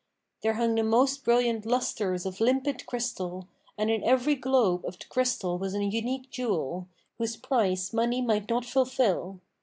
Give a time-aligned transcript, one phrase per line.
[0.41, 5.05] There hung the most brilliant lustres[FN#508] of limpid crystal, and in every globe[FN#509] of the
[5.09, 6.87] crystal was an unique jewel,
[7.19, 9.41] whose price money might not fulfil.